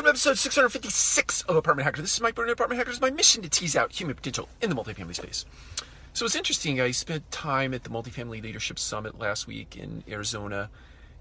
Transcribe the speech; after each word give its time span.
Welcome 0.00 0.14
to 0.14 0.30
episode 0.30 0.38
656 0.38 1.42
of 1.42 1.56
Apartment 1.56 1.84
Hacker. 1.84 2.00
This 2.00 2.14
is 2.14 2.22
Mike 2.22 2.34
Burnett, 2.34 2.54
Apartment 2.54 2.78
Hacker. 2.78 2.90
It's 2.90 3.02
my 3.02 3.10
mission 3.10 3.42
to 3.42 3.50
tease 3.50 3.76
out 3.76 3.92
human 3.92 4.16
potential 4.16 4.48
in 4.62 4.70
the 4.70 4.74
multifamily 4.74 5.14
space. 5.14 5.44
So 6.14 6.24
it's 6.24 6.34
interesting. 6.34 6.80
I 6.80 6.90
spent 6.92 7.30
time 7.30 7.74
at 7.74 7.84
the 7.84 7.90
Multifamily 7.90 8.42
Leadership 8.42 8.78
Summit 8.78 9.18
last 9.18 9.46
week 9.46 9.76
in 9.76 10.02
Arizona 10.08 10.70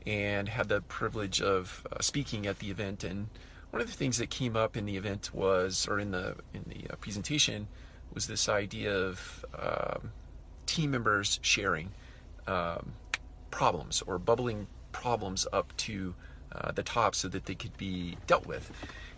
and 0.07 0.47
had 0.47 0.69
the 0.69 0.79
privilege 0.79 1.41
of 1.41 1.85
uh, 1.91 1.99
speaking 1.99 2.47
at 2.47 2.59
the 2.59 2.71
event. 2.71 3.03
And 3.03 3.27
one 3.71 3.81
of 3.81 3.87
the 3.89 3.93
things 3.93 4.17
that 4.19 4.29
came 4.29 4.55
up 4.55 4.77
in 4.77 4.85
the 4.85 4.95
event 4.95 5.31
was, 5.33 5.85
or 5.85 5.99
in 5.99 6.11
the 6.11 6.37
in 6.53 6.63
the 6.65 6.93
uh, 6.93 6.95
presentation, 6.95 7.67
was 8.13 8.27
this 8.27 8.47
idea 8.47 8.97
of 8.97 9.45
um, 9.61 10.13
team 10.67 10.91
members 10.91 11.41
sharing 11.41 11.91
um, 12.47 12.93
problems 13.51 14.01
or 14.03 14.17
bubbling 14.17 14.67
problems 14.93 15.45
up 15.51 15.75
to 15.75 16.15
uh, 16.51 16.71
the 16.71 16.83
top 16.83 17.15
so 17.15 17.27
that 17.27 17.45
they 17.45 17.55
could 17.55 17.75
be 17.77 18.17
dealt 18.27 18.45
with. 18.45 18.71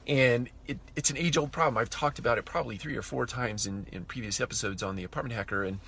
And 0.07 0.49
it, 0.67 0.79
it's 0.95 1.09
an 1.09 1.17
age 1.17 1.37
old 1.37 1.51
problem. 1.51 1.77
I've 1.77 1.89
talked 1.89 2.19
about 2.19 2.37
it 2.37 2.45
probably 2.45 2.77
three 2.77 2.97
or 2.97 3.01
four 3.01 3.25
times 3.25 3.67
in, 3.67 3.85
in 3.91 4.05
previous 4.05 4.41
episodes 4.41 4.81
on 4.81 4.95
the 4.95 5.03
apartment 5.03 5.35
hacker. 5.35 5.63
And, 5.63 5.79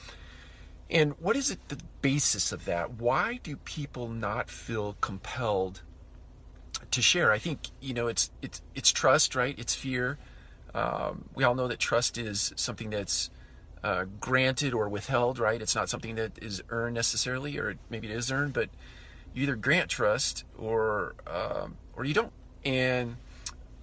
and 0.90 1.14
what 1.20 1.36
is 1.36 1.50
it 1.50 1.68
the 1.70 1.80
basis 2.02 2.52
of 2.52 2.66
that? 2.66 2.94
Why 2.94 3.40
do 3.42 3.56
people 3.56 4.08
not 4.10 4.50
feel 4.50 4.96
compelled 5.02 5.82
to 6.92 7.02
share? 7.02 7.32
I 7.32 7.40
think, 7.40 7.70
you 7.82 7.94
know, 7.94 8.08
it's, 8.08 8.30
it's, 8.42 8.62
it's 8.76 8.92
trust, 8.92 9.36
right? 9.36 9.58
It's 9.58 9.74
fear. 9.74 10.20
Um, 10.76 11.26
we 11.34 11.44
all 11.44 11.56
know 11.56 11.68
that 11.68 11.80
trust 11.80 12.18
is 12.18 12.54
something 12.56 12.92
that's 12.92 13.30
uh, 13.84 14.06
granted 14.20 14.74
or 14.74 14.88
withheld, 14.88 15.40
right? 15.40 15.62
It's 15.62 15.76
not 15.76 15.90
something 15.90 16.16
that 16.16 16.38
is 16.42 16.64
earned 16.70 16.96
necessarily, 16.96 17.58
or 17.58 17.76
maybe 17.90 18.08
it 18.08 18.16
is 18.16 18.32
earned, 18.32 18.54
but 18.54 18.70
you 19.34 19.44
either 19.44 19.56
grant 19.56 19.90
trust 19.90 20.46
or 20.58 21.16
um, 21.28 21.78
or 21.96 22.06
you 22.06 22.14
don't. 22.14 22.32
And 22.66 23.18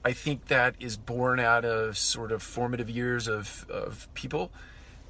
I 0.04 0.12
think 0.12 0.46
that 0.46 0.74
is 0.80 0.96
born 0.96 1.40
out 1.40 1.64
of 1.64 1.98
sort 1.98 2.32
of 2.32 2.42
formative 2.42 2.88
years 2.88 3.28
of, 3.28 3.66
of 3.68 4.08
people 4.14 4.50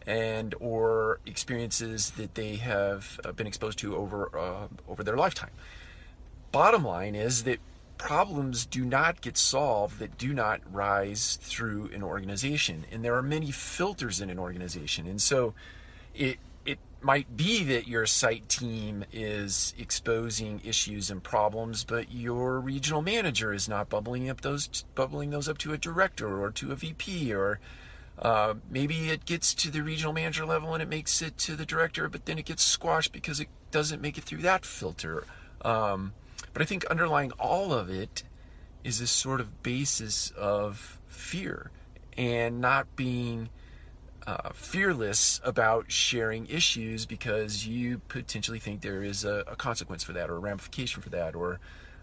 and 0.07 0.55
or 0.61 1.21
experiences 1.27 2.11
that 2.13 2.35
they 2.35 2.57
have 2.57 3.21
uh, 3.25 3.33
been 3.33 3.47
exposed 3.47 3.79
to 3.79 3.95
over 3.97 4.37
uh, 4.37 4.67
over 4.89 5.05
their 5.05 5.17
lifetime. 5.17 5.51
Bottom 6.53 6.85
line 6.85 7.15
is 7.15 7.45
that 7.45 7.59
problems 7.99 8.65
do 8.65 8.85
not 8.85 9.21
get 9.21 9.37
solved 9.37 9.99
that 9.99 10.17
do 10.17 10.33
not 10.33 10.61
rise 10.73 11.39
through 11.43 11.91
an 11.95 12.03
organization, 12.03 12.87
and 12.91 13.05
there 13.05 13.15
are 13.15 13.23
many 13.23 13.51
filters 13.51 14.21
in 14.21 14.31
an 14.31 14.39
organization, 14.39 15.07
and 15.07 15.21
so 15.21 15.55
it 16.15 16.39
might 17.03 17.35
be 17.37 17.65
that 17.65 17.89
your 17.89 18.05
site 18.07 18.49
team 18.49 19.05
is 19.13 19.75
exposing 19.79 20.61
issues 20.65 21.11
and 21.11 21.23
problems, 21.23 21.85
but 21.85 22.13
your 22.13 22.61
regional 22.61 23.01
manager 23.01 23.53
is 23.53 23.69
not 23.69 23.89
bubbling 23.89 24.29
up 24.29 24.43
those 24.43 24.69
bubbling 24.95 25.31
those 25.31 25.49
up 25.49 25.59
to 25.59 25.73
a 25.73 25.79
director 25.79 26.43
or 26.43 26.51
to 26.51 26.73
a 26.73 26.75
VP, 26.75 27.33
or 27.33 27.59
uh, 28.19 28.55
maybe 28.69 29.09
it 29.09 29.25
gets 29.25 29.55
to 29.55 29.71
the 29.71 29.83
regional 29.83 30.13
manager 30.13 30.45
level 30.45 30.75
and 30.75 30.83
it 30.83 30.89
makes 30.89 31.23
it 31.23 31.39
to 31.39 31.57
the 31.57 31.65
director, 31.65 32.09
but 32.09 32.27
then 32.27 32.39
it 32.39 32.45
gets 32.45 32.63
squashed 32.63 33.13
because 33.13 33.41
it 33.41 33.49
doesn't 33.71 34.03
make 34.03 34.19
it 34.19 34.25
through 34.25 34.43
that 34.43 34.65
filter. 34.65 35.25
Um, 35.63 36.13
but 36.53 36.61
I 36.61 36.65
think 36.67 36.85
underlying 36.87 37.33
all 37.33 37.73
of 37.73 37.89
it 37.89 38.25
is 38.85 39.01
this 39.01 39.11
sort 39.11 39.41
of 39.41 39.63
basis 39.63 40.33
of 40.33 40.99
fear 41.09 41.71
and 42.17 42.61
not 42.61 42.95
being 42.97 43.49
uh, 44.27 44.51
fearless 44.53 45.41
about 45.45 45.91
sharing 45.91 46.47
issues 46.47 47.07
because 47.07 47.67
you 47.67 47.99
potentially 48.09 48.59
think 48.59 48.83
there 48.83 49.03
is 49.03 49.25
a, 49.25 49.45
a, 49.47 49.57
consequence 49.57 50.05
for 50.05 50.13
that 50.13 50.29
or 50.29 50.37
a 50.37 50.39
ramification 50.39 51.03
for 51.03 51.09
that 51.09 51.35
or 51.35 51.59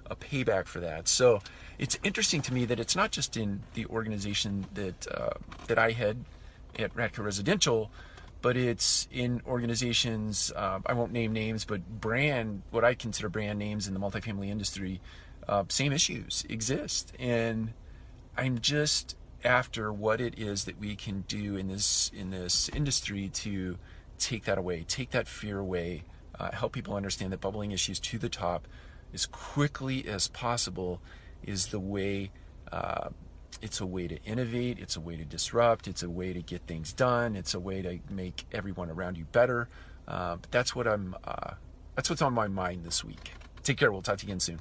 a 0.10 0.16
payback 0.16 0.66
for 0.66 0.80
that. 0.80 1.08
So 1.08 1.42
it's 1.78 1.98
interesting 2.04 2.42
to 2.44 2.54
me 2.54 2.66
that 2.66 2.80
it's 2.80 2.96
not 2.96 3.12
just 3.12 3.38
in 3.38 3.62
the 3.76 3.86
organization 3.88 4.66
that 4.74 5.08
uh, 5.14 5.32
that 5.68 5.78
I 5.78 5.92
had 5.92 6.18
at 6.80 6.96
Radco 6.96 7.24
Residential, 7.24 7.92
but 8.42 8.58
it's 8.58 9.08
in 9.12 9.42
organizations. 9.48 10.52
Uh, 10.56 10.80
I 10.86 10.94
won't 10.94 11.12
name 11.12 11.34
names, 11.34 11.66
but 11.66 12.02
brand 12.02 12.64
what 12.72 12.84
I 12.84 12.94
consider 12.94 13.30
brand 13.30 13.60
names 13.60 13.88
in 13.88 13.94
the 13.94 14.00
multifamily 14.00 14.50
industry. 14.50 15.02
Uh, 15.48 15.64
same 15.70 15.94
issues 15.94 16.46
exist, 16.50 17.14
and 17.20 17.74
I'm 18.36 18.60
just 18.60 19.16
after 19.44 19.92
what 19.94 20.20
it 20.20 20.38
is 20.38 20.66
that 20.66 20.80
we 20.80 20.96
can 20.96 21.22
do 21.28 21.56
in 21.56 21.68
this 21.68 22.12
in 22.16 22.32
this 22.32 22.70
industry 22.70 23.30
to 23.30 23.78
take 24.18 24.46
that 24.46 24.58
away, 24.58 24.84
take 24.88 25.12
that 25.12 25.28
fear 25.28 25.60
away, 25.60 26.04
uh, 26.40 26.52
help 26.52 26.74
people 26.74 26.96
understand 26.96 27.32
that 27.32 27.42
bubbling 27.42 27.72
issues 27.72 28.00
to 28.00 28.18
the 28.18 28.30
top 28.30 28.68
as 29.14 29.26
quickly 29.26 30.08
as 30.08 30.28
possible 30.28 31.02
is 31.44 31.68
the 31.68 31.80
way. 31.80 32.32
Uh, 32.72 33.10
it's 33.62 33.80
a 33.80 33.86
way 33.86 34.08
to 34.08 34.22
innovate. 34.24 34.78
It's 34.78 34.96
a 34.96 35.00
way 35.00 35.16
to 35.16 35.26
disrupt. 35.26 35.88
It's 35.88 36.04
a 36.04 36.10
way 36.10 36.34
to 36.34 36.42
get 36.42 36.62
things 36.68 36.94
done. 36.94 37.36
It's 37.36 37.54
a 37.54 37.60
way 37.60 37.82
to 37.82 38.00
make 38.10 38.46
everyone 38.52 38.92
around 38.92 39.18
you 39.18 39.26
better. 39.26 39.68
Uh, 40.08 40.36
but 40.36 40.52
that's 40.52 40.76
what 40.76 40.88
I'm. 40.88 41.16
Uh, 41.24 41.54
that's 41.96 42.10
what's 42.10 42.22
on 42.22 42.34
my 42.34 42.48
mind 42.48 42.84
this 42.84 43.04
week. 43.04 43.34
Take 43.64 43.78
care. 43.78 43.92
We'll 43.92 44.04
talk 44.04 44.20
to 44.20 44.26
you 44.26 44.30
again 44.30 44.40
soon. 44.40 44.60